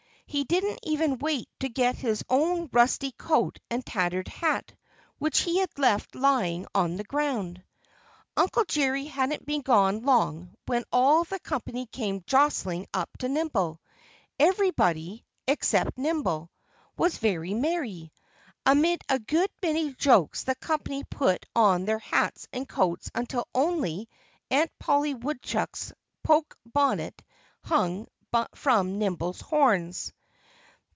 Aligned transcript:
He 0.33 0.45
didn't 0.45 0.79
even 0.83 1.17
wait 1.17 1.49
to 1.59 1.67
get 1.67 1.97
his 1.97 2.23
own 2.29 2.69
rusty 2.71 3.11
coat 3.11 3.59
and 3.69 3.85
tattered 3.85 4.29
hat, 4.29 4.71
which 5.17 5.39
he 5.41 5.57
had 5.59 5.77
left 5.77 6.15
lying 6.15 6.65
on 6.73 6.95
the 6.95 7.03
ground. 7.03 7.61
Uncle 8.37 8.63
Jerry 8.63 9.03
hadn't 9.07 9.45
been 9.45 9.59
gone 9.61 10.03
long 10.05 10.55
when 10.67 10.85
all 10.89 11.25
the 11.25 11.37
company 11.41 11.85
came 11.85 12.23
jostling 12.25 12.87
up 12.93 13.09
to 13.17 13.27
Nimble. 13.27 13.81
Everybody 14.39 15.25
except 15.49 15.97
Nimble 15.97 16.49
was 16.97 17.17
very 17.17 17.53
merry. 17.53 18.13
Amid 18.65 19.01
a 19.09 19.19
good 19.19 19.49
many 19.61 19.93
jokes 19.95 20.43
the 20.45 20.55
company 20.55 21.03
put 21.03 21.45
on 21.57 21.83
their 21.83 21.99
hats 21.99 22.47
and 22.53 22.69
coats, 22.69 23.11
until 23.13 23.49
only 23.53 24.07
Aunt 24.49 24.71
Polly 24.79 25.13
Woodchuck's 25.13 25.91
poke 26.23 26.55
bonnet 26.65 27.21
hung 27.65 28.07
from 28.55 28.97
Nimble's 28.97 29.41
horns. 29.41 30.13